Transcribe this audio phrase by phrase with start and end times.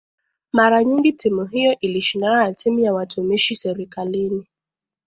[0.51, 4.47] Mara nyingi timu hiyo ilishindana na timu ya watumishi serikalini